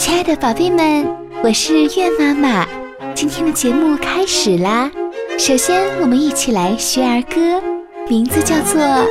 [0.00, 1.06] 亲爱的宝贝们，
[1.44, 2.66] 我是月妈妈。
[3.14, 4.90] 今天的节目开始啦！
[5.38, 7.62] 首先，我们一起来学儿歌，
[8.08, 8.80] 名字叫做《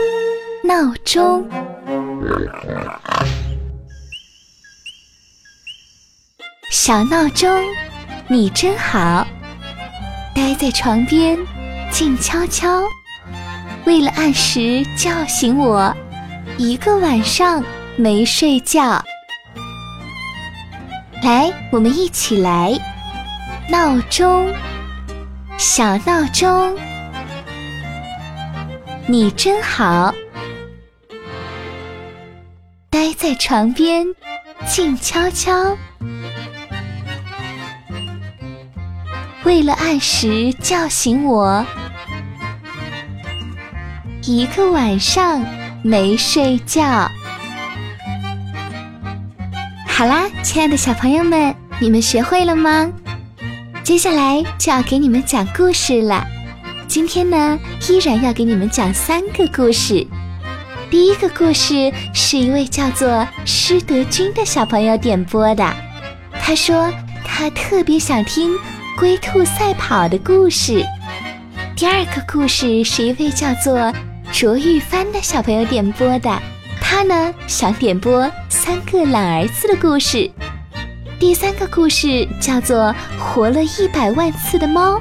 [0.63, 1.47] 闹钟》。
[6.71, 7.47] 小闹钟，
[8.27, 9.27] 你真好，
[10.33, 11.37] 待在床边，
[11.91, 12.81] 静悄悄，
[13.85, 15.95] 为了按时叫醒我，
[16.57, 17.63] 一个晚上
[17.95, 18.99] 没睡觉。
[21.29, 22.75] 来，我们一起来。
[23.69, 24.51] 闹钟，
[25.59, 26.75] 小闹钟，
[29.05, 30.11] 你真好。
[32.89, 34.07] 待在床边，
[34.65, 35.77] 静悄悄，
[39.43, 41.63] 为了按时叫醒我，
[44.23, 45.45] 一个晚上
[45.83, 47.07] 没睡觉。
[49.99, 52.89] 好啦，亲爱的小朋友们，你们学会了吗？
[53.83, 56.25] 接下来就要给你们讲故事了。
[56.87, 60.07] 今天呢，依然要给你们讲三个故事。
[60.89, 65.69] 第一个故事是一位叫做施德军的小朋友点播的，
[66.41, 66.89] 他说
[67.25, 68.57] 他特别想听
[68.97, 70.81] 龟兔赛跑的故事。
[71.75, 73.93] 第二个故事是一位叫做
[74.31, 76.41] 卓玉帆的小朋友点播的。
[76.81, 78.31] 他呢想点播
[78.69, 80.29] 三个懒儿子的故事，
[81.19, 84.97] 第三个故事叫做《活了一百万次的猫》，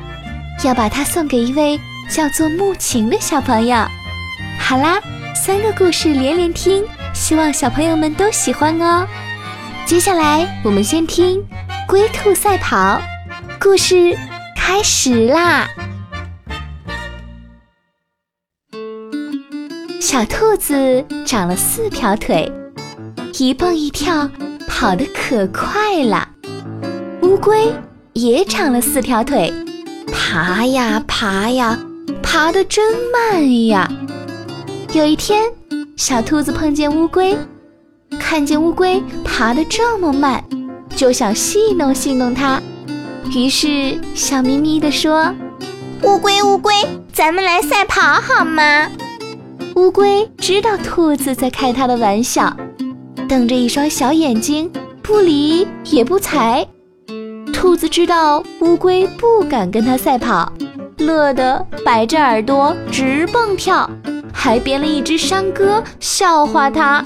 [0.66, 3.76] 要把它送给一位叫做木晴的小朋友。
[4.58, 4.98] 好啦，
[5.34, 9.06] 三个故事连连听，希望小朋友们都喜欢哦。
[9.84, 11.38] 接下来我们先听
[11.86, 12.98] 《龟兔赛跑》，
[13.60, 14.16] 故事
[14.56, 15.68] 开始啦。
[20.00, 22.50] 小兔子长了四条腿，
[23.40, 24.28] 一蹦一跳，
[24.66, 26.28] 跑得可快了。
[27.22, 27.72] 乌龟
[28.12, 29.54] 也长了四条腿，
[30.12, 31.78] 爬呀爬呀，
[32.20, 33.88] 爬得真慢呀。
[34.92, 35.44] 有一天，
[35.96, 37.38] 小兔子碰见乌龟，
[38.18, 40.42] 看见乌龟爬得这么慢，
[40.96, 42.60] 就想戏弄戏弄它，
[43.32, 45.32] 于是笑眯眯地说
[46.02, 46.74] ：“乌龟，乌龟，
[47.12, 48.90] 咱们来赛跑好吗？”
[49.76, 52.56] 乌龟知道兔子在开它的玩笑，
[53.28, 54.72] 瞪着一双小眼睛，
[55.02, 56.66] 不理也不睬。
[57.52, 60.50] 兔子知道乌龟不敢跟它赛跑，
[60.96, 63.88] 乐得摆着耳朵直蹦跳，
[64.32, 67.04] 还编了一支山歌笑话它：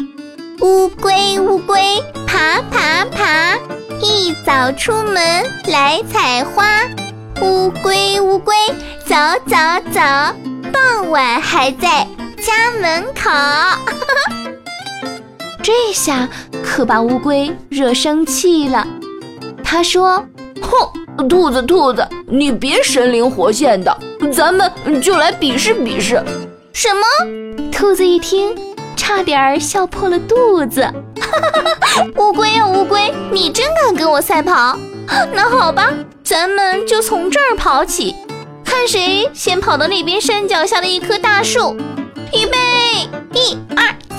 [0.61, 3.59] 乌龟乌龟爬爬爬，
[4.01, 6.83] 一早出门来采花。
[7.41, 8.55] 乌龟乌龟
[9.05, 9.17] 走
[9.47, 9.57] 走
[9.93, 10.01] 走，
[10.73, 12.07] 傍晚还在。
[12.45, 13.31] 家门口，
[15.63, 16.29] 这下
[16.65, 18.87] 可把乌龟惹生气了。
[19.63, 20.25] 他说
[20.61, 23.97] ：“哼，兔子兔子，你别神灵活现的，
[24.33, 24.71] 咱们
[25.01, 26.23] 就来比试比试。”
[26.75, 27.71] 什么？
[27.71, 28.55] 兔子一听，
[28.97, 30.85] 差点笑破了肚子。
[32.19, 34.77] 乌龟呀乌龟，你真敢跟我赛跑？
[35.33, 35.93] 那好吧，
[36.25, 38.17] 咱们就从这儿跑起，
[38.65, 41.77] 看谁先跑到那边山脚下的一棵大树。
[42.33, 42.59] 预备，
[43.35, 44.12] 一二三！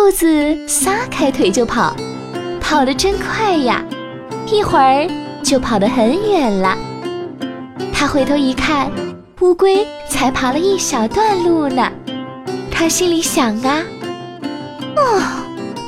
[0.00, 1.94] 兔子撒开腿就跑，
[2.60, 3.84] 跑得真快呀！
[4.46, 5.08] 一会儿
[5.42, 6.78] 就跑得很远了。
[7.92, 8.88] 他回头一看，
[9.40, 11.90] 乌龟才爬了一小段路呢。
[12.70, 13.82] 他心里想啊
[14.96, 15.20] ：“哦，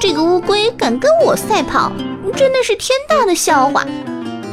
[0.01, 1.93] 这个乌龟敢跟我赛跑，
[2.35, 3.87] 真的是天大的笑话！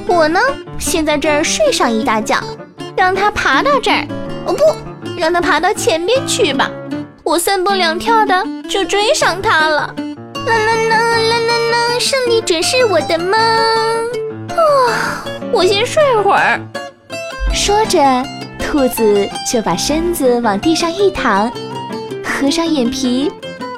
[0.08, 0.40] 我呢，
[0.78, 2.40] 先在这儿睡上一大觉，
[2.96, 4.06] 让它爬到这儿。
[4.46, 4.64] 哦不！”
[5.20, 6.70] 让它爬到前面去吧，
[7.28, 9.94] 我三蹦两跳的就追上它了。
[10.46, 13.38] 啦啦啦啦啦啦，胜利准是我的梦。
[14.48, 16.58] 啊，我先睡会儿。
[17.54, 18.00] 说着，
[18.58, 21.52] 兔子就把身子往地上一躺，
[22.24, 23.30] 合上眼皮，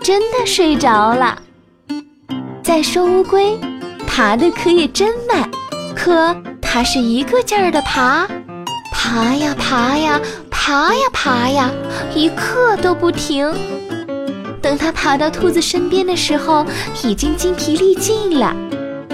[0.04, 1.36] 真的睡着了。
[2.62, 3.58] 再说乌龟，
[4.06, 5.50] 爬的可以真慢，
[5.96, 8.28] 可它是一个劲儿的爬，
[8.92, 10.22] 爬呀爬呀。
[10.62, 11.72] 爬呀爬呀，
[12.14, 13.50] 一刻都不停。
[14.62, 16.66] 等他爬到兔子身边的时候，
[17.02, 18.54] 已经精疲力尽了。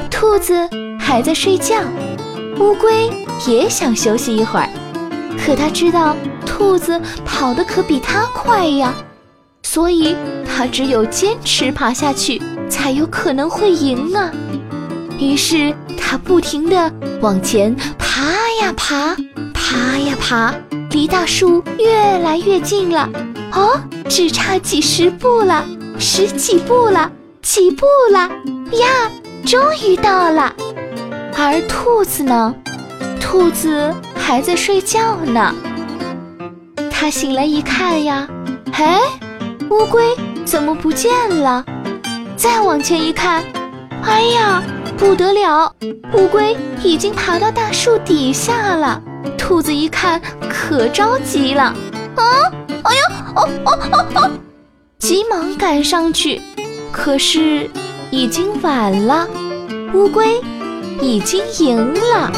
[0.09, 0.53] 兔子
[0.99, 1.75] 还在睡觉，
[2.59, 3.09] 乌龟
[3.45, 4.67] 也想休息一会儿。
[5.37, 8.93] 可他知道兔子跑得可比它快呀，
[9.61, 10.15] 所以
[10.45, 14.31] 他只有坚持爬下去，才有可能会赢啊。
[15.19, 18.31] 于是他不停地往前爬
[18.61, 19.15] 呀爬，
[19.53, 20.53] 爬呀爬。
[20.95, 23.09] 离大树越来越近了，
[23.51, 23.77] 哦，
[24.07, 25.65] 只差几十步了，
[25.99, 27.11] 十几步了，
[27.41, 28.19] 几步了
[28.71, 29.11] 呀！
[29.45, 30.55] 终于到了。
[31.37, 32.55] 而兔子呢？
[33.19, 35.53] 兔子还在睡觉呢。
[36.89, 38.25] 它醒来一看呀，
[38.71, 38.97] 哎，
[39.69, 40.15] 乌龟
[40.45, 41.65] 怎么不见了？
[42.37, 43.43] 再往前一看，
[44.01, 44.63] 哎呀，
[44.97, 45.75] 不得了，
[46.13, 49.01] 乌龟已经爬到大树底下了。
[49.37, 51.63] 兔子一看，可着急了，
[52.15, 52.51] 啊，
[52.83, 54.31] 哎呀，哦哦哦哦，
[54.99, 56.41] 急忙赶上去，
[56.91, 57.69] 可是
[58.11, 59.27] 已经晚了，
[59.93, 60.41] 乌龟
[61.01, 62.31] 已经赢了。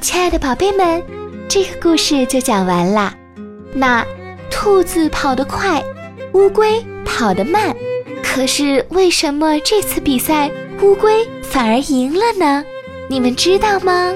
[0.00, 1.02] 亲爱的宝贝们，
[1.48, 3.14] 这个故事就讲完了。
[3.72, 4.04] 那
[4.50, 5.82] 兔子跑得快，
[6.32, 7.74] 乌龟跑得慢，
[8.22, 10.50] 可是为什么这次比赛
[10.80, 12.64] 乌龟反而赢了呢？
[13.08, 14.12] 你们知道吗？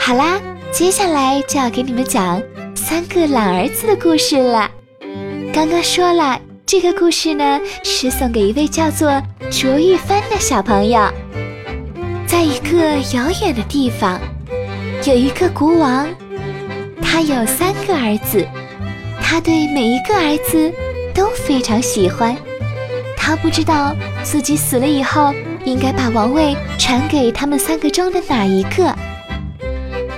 [0.00, 0.40] 好啦，
[0.72, 2.42] 接下来就要给你们讲
[2.74, 4.70] 三个懒儿子的故事了。
[5.52, 11.06] 刚刚说了，这个故事呢是送给一位叫做卓玉帆的小朋友。
[12.26, 14.18] 在一个遥远的地方，
[15.04, 16.08] 有一个国王，
[17.02, 18.46] 他有三个儿子，
[19.22, 20.72] 他对每一个儿子
[21.14, 22.34] 都非常喜欢。
[23.16, 25.32] 他不知道自己死了以后
[25.64, 28.92] 应该把王位传给他们三个中的哪一个，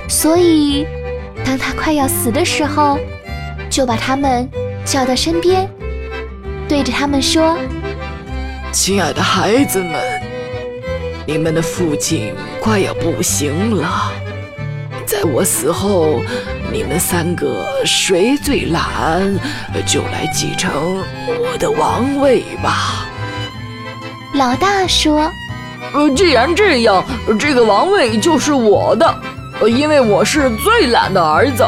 [0.08, 0.87] 所以
[1.44, 2.99] 当他快要死的时候，
[3.69, 4.49] 就把他们
[4.85, 5.69] 叫到身边，
[6.69, 7.58] 对着他们说
[8.73, 10.00] ：“亲爱的孩子们。”
[11.29, 14.12] 你们的父亲快要不行了，
[15.05, 16.23] 在我死后，
[16.73, 19.37] 你们三个谁最懒，
[19.85, 20.73] 就来继承
[21.26, 23.06] 我的王位吧。
[24.34, 25.31] 老大说
[25.94, 27.05] ：“呃，既然这样，
[27.38, 29.14] 这个王位就是我的，
[29.69, 31.67] 因为我是最懒的儿子。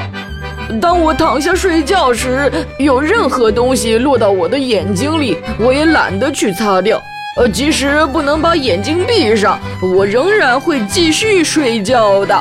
[0.80, 7.00] 当我躺下睡觉时，有任何东西落到我的眼睛里，我也懒得去擦掉。”
[7.38, 12.36] 呃，即使不能把眼睛闭上，我仍然会继续睡觉的。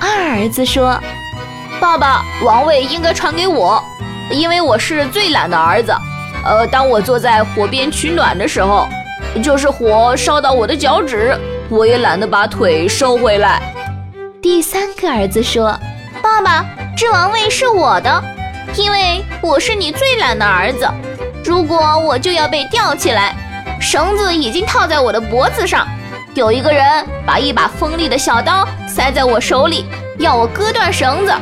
[0.00, 1.00] 二儿子说
[1.78, 3.80] ：“爸爸，王位应该传给我，
[4.30, 5.92] 因为我是最懒的儿子。
[6.44, 8.88] 呃，当我坐在火边取暖的时候，
[9.42, 11.38] 就是火烧到我的脚趾，
[11.68, 13.60] 我也懒得把腿收回来。”
[14.42, 15.78] 第三个儿子说
[16.22, 16.64] ：“爸爸，
[16.96, 18.22] 这王位是我的，
[18.76, 20.88] 因为我是你最懒的儿子。
[21.44, 23.34] 如果我就要被吊起来。”
[23.80, 25.86] 绳子已经套在我的脖子上，
[26.34, 29.86] 有一个人把一把锋利的小刀塞在我手里，
[30.18, 31.32] 要我割断绳子。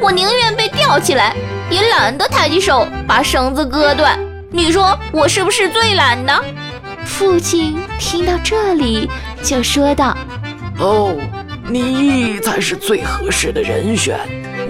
[0.00, 1.34] 我宁愿被吊起来，
[1.68, 4.16] 也懒得抬起手把绳子割断。
[4.48, 6.32] 你说我是不是最懒的？
[7.04, 9.08] 父亲听到这里
[9.42, 10.16] 就说道
[10.80, 11.14] ：“哦，
[11.68, 14.18] 你才是最合适的人选，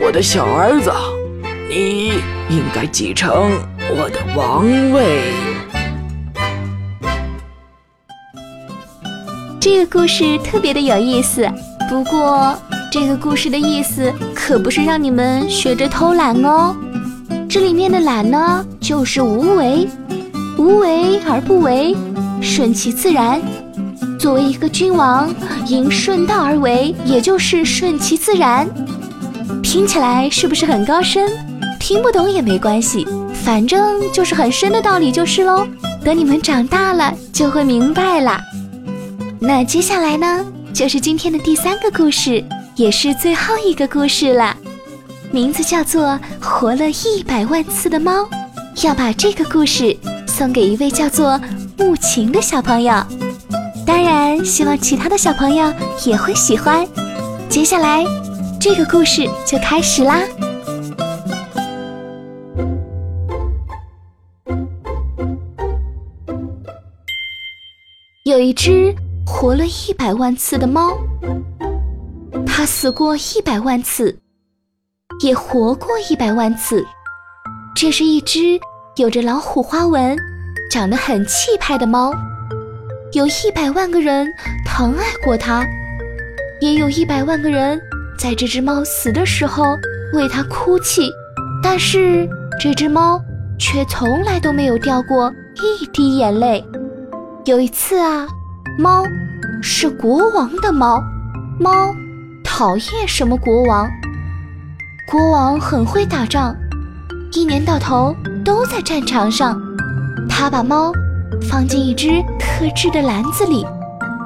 [0.00, 0.92] 我的小儿子，
[1.68, 2.12] 你
[2.48, 3.52] 应该继承
[3.90, 5.22] 我的王位。”
[9.60, 11.48] 这个故事特别的有意思，
[11.88, 12.56] 不过
[12.90, 16.76] 这个故事的意思可不是让你们学着偷懒哦。
[17.48, 19.86] 这里面的懒呢，就是无为，
[20.58, 21.94] 无为而不为，
[22.42, 23.40] 顺其自然。
[24.18, 25.32] 作为一个君王，
[25.68, 28.68] 应顺道而为，也就是顺其自然。
[29.62, 31.30] 听起来是不是很高深？
[31.80, 33.06] 听不懂也没关系，
[33.44, 35.66] 反正就是很深的道理就是喽。
[36.04, 38.40] 等你们长大了，就会明白了。
[39.40, 42.44] 那接下来呢，就是今天的第三个故事，
[42.76, 44.56] 也是最后一个故事了，
[45.30, 46.04] 名字叫做
[46.40, 48.22] 《活了一百万次的猫》。
[48.86, 51.38] 要把这个故事送给一位叫做
[51.82, 52.94] 木晴的小朋友，
[53.84, 55.74] 当然希望其他的小朋友
[56.06, 56.86] 也会喜欢。
[57.48, 58.04] 接下来，
[58.60, 60.22] 这个故事就开始啦。
[68.24, 68.94] 有一只。
[69.24, 70.96] 活了一百万次的猫，
[72.46, 74.16] 它死过一百万次，
[75.20, 76.84] 也活过一百万次。
[77.74, 78.60] 这是一只
[78.96, 80.16] 有着老虎花纹、
[80.72, 82.14] 长得很气派的猫。
[83.12, 84.26] 有一百万个人
[84.64, 85.66] 疼爱过它，
[86.62, 87.78] 也有一百万个人
[88.18, 89.76] 在这只猫死的时候
[90.14, 91.10] 为它哭泣。
[91.62, 92.26] 但是
[92.58, 93.20] 这只猫
[93.58, 96.64] 却从来都没有掉过一滴眼泪。
[97.44, 98.26] 有一次啊。
[98.78, 99.04] 猫
[99.60, 100.98] 是国王的猫，
[101.60, 101.94] 猫
[102.42, 103.86] 讨厌什么国王？
[105.06, 106.56] 国王很会打仗，
[107.32, 109.60] 一年到头都在战场上。
[110.34, 110.90] 他把猫
[111.42, 113.66] 放进一只特制的篮子里，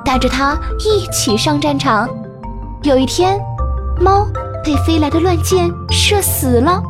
[0.04, 2.08] 带着它一起上战场。
[2.84, 3.38] 有一天，
[4.00, 4.24] 猫
[4.64, 6.80] 被飞来的乱箭射死了。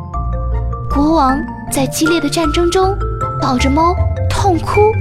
[0.94, 1.37] 国王
[1.73, 2.94] 在激烈的战争中
[3.40, 3.94] 抱着猫
[4.28, 4.92] 痛哭，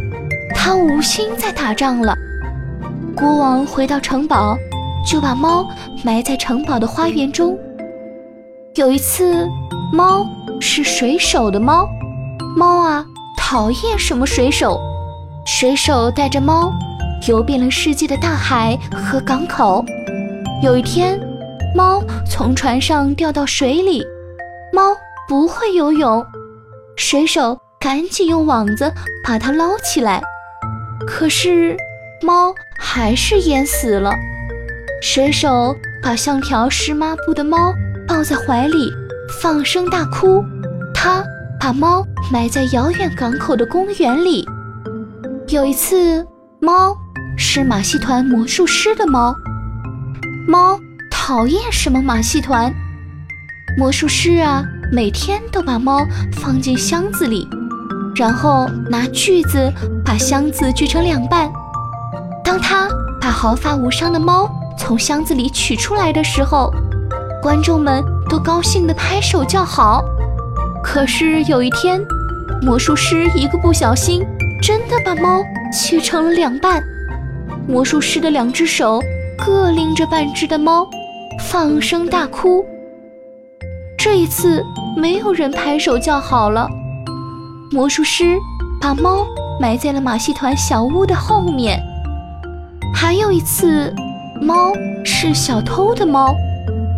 [0.56, 2.16] 他无心再打仗了。
[3.16, 4.58] 国王回到城堡，
[5.06, 5.68] 就把猫
[6.04, 7.56] 埋在城堡的花园中。
[8.76, 9.48] 有一次，
[9.94, 10.26] 猫
[10.60, 11.88] 是水手的猫，
[12.56, 13.06] 猫啊
[13.38, 14.80] 讨厌什么水手，
[15.46, 16.72] 水手带着猫
[17.28, 19.84] 游遍了世界的大海和港口。
[20.64, 21.20] 有一天，
[21.76, 24.06] 猫从船上掉到水里，
[24.74, 24.96] 猫
[25.28, 26.26] 不会游泳，
[26.96, 28.92] 水手赶紧用网子
[29.26, 30.22] 把它捞起来，
[31.06, 31.76] 可是
[32.22, 34.12] 猫还是淹死了。
[35.02, 37.74] 水手把像条湿抹布的猫。
[38.08, 38.92] 抱在怀里，
[39.42, 40.46] 放声大哭。
[40.94, 41.24] 他
[41.66, 44.48] 把猫埋在遥远港口的公园里。
[45.48, 46.24] 有一次，
[46.60, 46.96] 猫
[47.36, 49.34] 是马戏团魔术师的猫。
[50.48, 50.80] 猫
[51.10, 52.72] 讨厌什么马戏团？
[53.80, 57.48] 魔术师啊，每天都把猫放进箱子里，
[58.16, 59.74] 然后拿锯子
[60.06, 61.52] 把箱子锯成两半。
[62.44, 62.88] 当他
[63.20, 66.72] 把毫发无伤的猫从箱子里取出来的时候，
[67.42, 70.06] 观众们都高兴地拍手叫好。
[70.86, 72.00] 可是有一天，
[72.62, 74.24] 魔术师一个不小心，
[74.62, 76.82] 真的把猫切成了两半。
[77.68, 79.02] 魔术师的两只手
[79.36, 80.88] 各拎着半只的猫，
[81.50, 82.64] 放声大哭。
[83.98, 84.64] 这一次，
[84.96, 86.70] 没有人拍手叫好了。
[87.72, 88.38] 魔术师
[88.80, 89.26] 把猫
[89.60, 91.82] 埋在了马戏团小屋的后面。
[92.94, 93.92] 还有一次，
[94.40, 94.72] 猫
[95.04, 96.36] 是小偷的猫。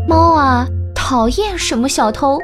[0.08, 2.38] 猫啊，讨厌什么小偷？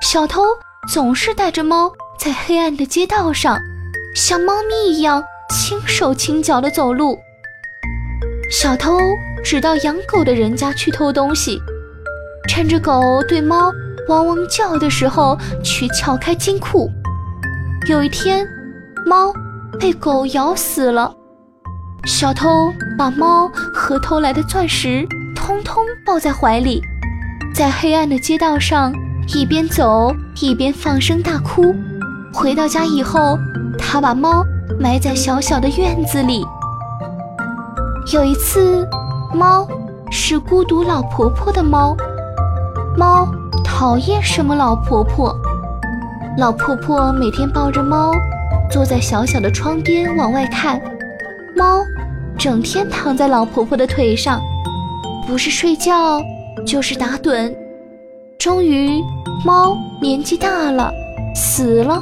[0.00, 0.42] 小偷
[0.88, 3.58] 总是带着猫在黑暗的街道上，
[4.14, 7.18] 像猫咪一样轻手轻脚地走路。
[8.50, 8.98] 小偷
[9.42, 11.60] 只到养狗的人家去偷东西，
[12.48, 13.72] 趁着狗对猫
[14.08, 16.90] 汪汪叫的时候去撬开金库。
[17.88, 18.46] 有一天，
[19.06, 19.32] 猫
[19.80, 21.14] 被狗咬死了，
[22.06, 25.06] 小偷把猫和偷来的钻石。
[25.34, 26.80] 通通抱在怀里，
[27.54, 28.90] 在黑暗的街道上
[29.28, 31.74] 一边走一边放声大哭。
[32.32, 33.38] 回到家以后，
[33.78, 34.44] 他把猫
[34.78, 36.44] 埋在小小的院子里。
[38.12, 38.86] 有一次，
[39.32, 39.66] 猫
[40.10, 41.96] 是孤独老婆婆的猫，
[42.98, 43.26] 猫
[43.64, 45.34] 讨厌什么老婆婆？
[46.36, 48.12] 老婆婆每天抱着猫，
[48.70, 50.80] 坐在小小的窗边往外看，
[51.56, 51.80] 猫
[52.36, 54.40] 整天躺在老婆婆的腿上。
[55.26, 56.20] 不是睡觉，
[56.66, 57.54] 就是打盹。
[58.44, 59.02] 终于，
[59.42, 60.92] 猫年纪大了，
[61.34, 61.98] 死了。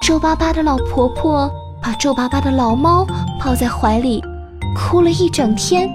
[0.00, 1.46] 皱巴巴的老婆婆
[1.82, 3.06] 把皱巴巴的老猫
[3.38, 4.24] 抱在怀里，
[4.74, 5.90] 哭了一整天。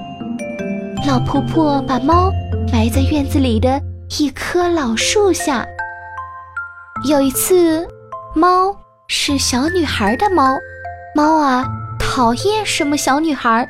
[1.07, 2.29] 老婆婆把猫
[2.71, 3.81] 埋在院子里的
[4.19, 5.65] 一棵老树下。
[7.10, 7.83] 有一次，
[8.36, 8.75] 猫
[9.07, 10.55] 是小女孩的猫，
[11.15, 11.65] 猫啊，
[11.98, 13.67] 讨厌什么小女孩？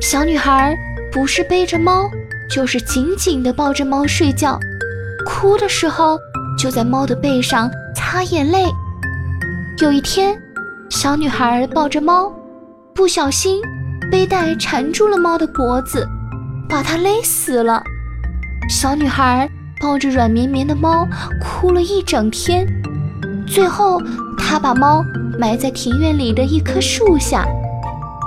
[0.00, 0.74] 小女孩。
[1.10, 2.08] 不是背着猫，
[2.50, 4.58] 就是紧紧地抱着猫睡觉，
[5.26, 6.18] 哭的时候
[6.58, 8.64] 就在猫的背上擦眼泪。
[9.80, 10.36] 有一天，
[10.90, 12.32] 小女孩抱着猫，
[12.94, 13.60] 不小心
[14.10, 16.06] 背带缠住了猫的脖子，
[16.68, 17.82] 把它勒死了。
[18.68, 19.48] 小女孩
[19.80, 21.06] 抱着软绵绵的猫
[21.40, 22.66] 哭了一整天，
[23.46, 24.00] 最后
[24.38, 25.04] 她把猫
[25.38, 27.46] 埋在庭院里的一棵树下。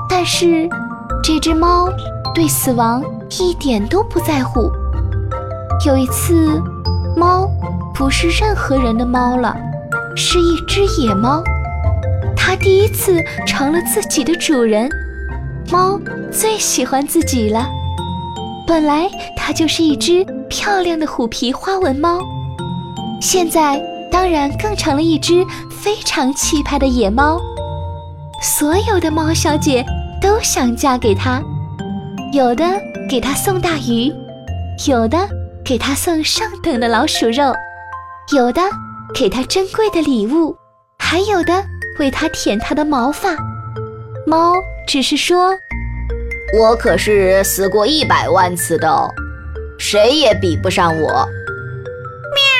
[0.07, 0.69] 但是，
[1.23, 1.89] 这只猫。
[2.33, 3.03] 对死亡
[3.39, 4.71] 一点都不在乎。
[5.85, 6.61] 有一次，
[7.15, 7.49] 猫
[7.93, 9.55] 不是任何人的猫了，
[10.15, 11.43] 是一只野猫。
[12.35, 14.89] 它第一次成了自己的主人。
[15.71, 15.99] 猫
[16.31, 17.69] 最喜欢自己了。
[18.67, 22.19] 本来它就是一只漂亮的虎皮花纹猫，
[23.21, 27.39] 现在当然更成了一只非常气派的野猫。
[28.41, 29.85] 所有的猫小姐
[30.21, 31.41] 都想嫁给他。
[32.33, 32.65] 有的
[33.11, 34.09] 给他送大鱼，
[34.87, 35.17] 有的
[35.65, 37.53] 给他送上等的老鼠肉，
[38.33, 38.61] 有的
[39.13, 40.55] 给他珍贵的礼物，
[40.97, 41.61] 还有的
[41.99, 43.31] 为他舔他的毛发。
[44.25, 44.53] 猫
[44.87, 45.53] 只是说
[46.57, 49.13] ：“我可是死过一百万次的，
[49.77, 51.27] 谁也比不上我。”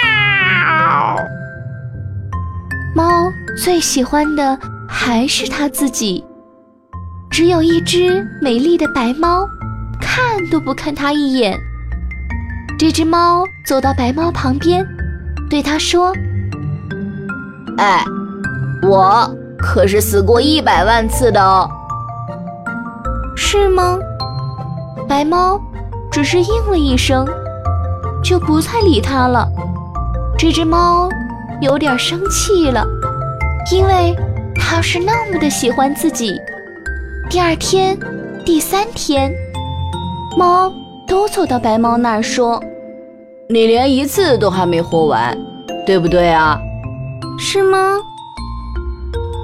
[0.03, 1.15] 喵。
[2.93, 6.21] 猫最喜欢的还是它自己，
[7.29, 9.47] 只有一只美丽的白猫。
[10.01, 11.57] 看都不看它一眼。
[12.77, 14.85] 这只猫走到白猫旁边，
[15.49, 16.11] 对它说
[17.77, 18.03] ：“哎，
[18.81, 21.69] 我可是死过一百万次的哦。”
[23.37, 23.99] 是吗？
[25.07, 25.61] 白猫
[26.11, 27.27] 只是应了一声，
[28.23, 29.47] 就不再理它了。
[30.37, 31.07] 这只猫
[31.61, 32.85] 有点生气了，
[33.71, 34.15] 因为
[34.55, 36.39] 它是那么的喜欢自己。
[37.29, 37.97] 第二天、
[38.43, 39.31] 第三天，
[40.37, 40.71] 猫
[41.07, 42.61] 都走到白猫那儿说
[43.49, 45.37] ：“你连一次都还没活完，
[45.85, 46.59] 对不对啊？
[47.37, 47.97] 是吗？”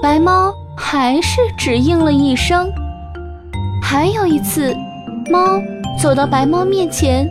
[0.02, 2.72] 白猫还是只应了一声。
[3.84, 4.76] 还有一次，
[5.30, 5.62] 猫
[6.02, 7.28] 走到白猫面前，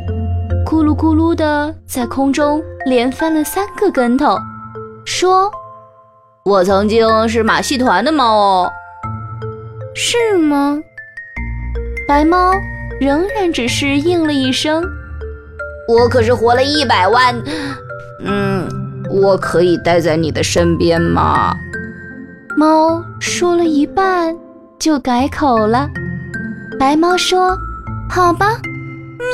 [0.66, 4.36] 咕噜咕噜的在空中连翻了三个跟头，
[5.04, 5.50] 说
[6.44, 8.70] ：“我曾经是马戏团的猫哦。”
[9.94, 10.78] 是吗？
[12.06, 12.52] 白猫
[13.00, 14.83] 仍然只是应了一声。
[15.88, 17.35] 我可是活了一百万，
[18.25, 18.69] 嗯，
[19.11, 21.55] 我可以待在你的身边吗？
[22.57, 24.35] 猫说了一半
[24.79, 25.88] 就改口了。
[26.79, 27.57] 白猫说
[28.11, 28.47] ：“好吧。”
[29.19, 29.26] 喵。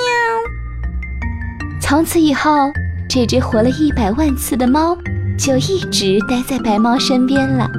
[1.80, 2.70] 从此以后，
[3.08, 4.96] 这只活了一百万次的猫
[5.38, 7.70] 就一直待在白猫身边了。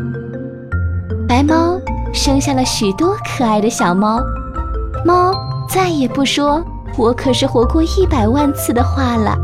[1.28, 1.80] 白猫
[2.14, 4.22] 生下了许多可爱的小猫，
[5.06, 5.34] 猫
[5.70, 6.64] 再也不说
[6.98, 9.36] “我可是活过一百万次”的话了。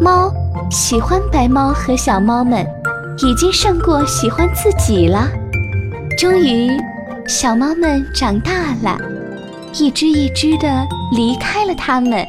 [0.00, 0.32] 猫
[0.70, 2.66] 喜欢白猫和小猫们。
[3.20, 5.26] 已经胜过喜欢自己了。
[6.16, 6.70] 终于，
[7.26, 8.96] 小猫们长大了，
[9.74, 12.24] 一只一只的离开了它们。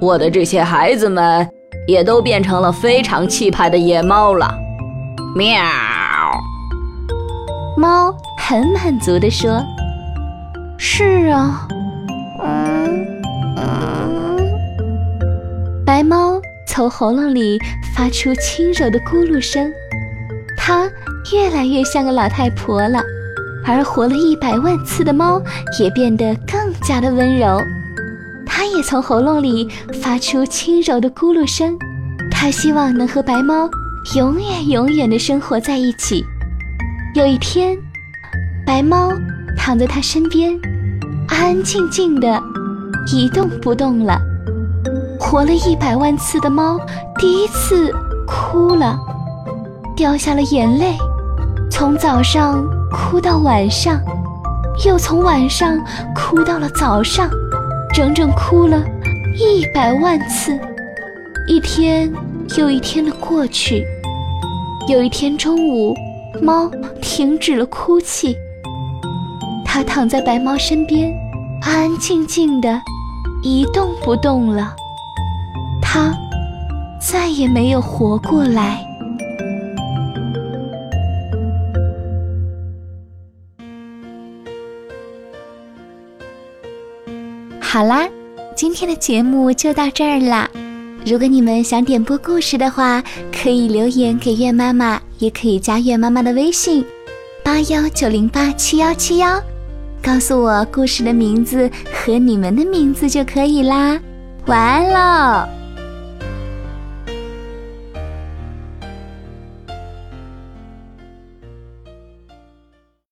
[0.00, 1.46] 我的这些孩子们
[1.86, 4.50] 也都变成了非常气派的野猫了。
[5.34, 5.62] 喵！
[7.76, 9.62] 猫很满足地说
[10.78, 11.68] ：“是啊。”
[15.86, 17.60] 白猫从喉咙里
[17.94, 19.72] 发出轻柔的咕噜声。
[20.56, 20.90] 它
[21.32, 23.00] 越来越像个老太婆了，
[23.64, 25.40] 而活了一百万次的猫
[25.78, 27.62] 也变得更加的温柔。
[28.44, 29.68] 它也从喉咙里
[30.02, 31.78] 发出轻柔的咕噜声。
[32.32, 33.70] 它希望能和白猫
[34.16, 36.24] 永远永远的生活在一起。
[37.14, 37.78] 有一天，
[38.66, 39.12] 白猫
[39.56, 40.52] 躺在它身边，
[41.28, 42.42] 安安静静的，
[43.06, 44.20] 一动不动了。
[45.28, 46.78] 活了一百万次的猫
[47.18, 47.92] 第一次
[48.28, 48.96] 哭了。
[49.96, 50.96] 掉下了眼泪，
[51.68, 54.00] 从早上哭到晚上，
[54.84, 55.84] 又从晚上
[56.14, 57.28] 哭到了早上，
[57.92, 58.80] 整整哭了
[59.36, 60.56] 一百万次。
[61.48, 62.08] 一天
[62.56, 63.84] 又一天的过去，
[64.86, 65.92] 有一天中午，
[66.40, 66.70] 猫
[67.02, 68.36] 停止了哭泣，
[69.64, 71.12] 它躺在白猫身边，
[71.62, 72.80] 安安静静的，
[73.42, 74.76] 一动不动了。
[75.96, 76.14] 他
[77.00, 78.84] 再也没有活过来。
[87.58, 88.06] 好啦，
[88.54, 90.50] 今天的节目就到这儿啦。
[91.06, 96.84] 如果你们想点播故事的话，可以留言给月妈妈，也可以加月妈妈的微信
[97.42, 99.40] 八幺九零八七幺七幺，
[100.02, 103.98] 告诉我故事的名字和你们的名字就可以啦。
[104.44, 105.65] 晚安喽。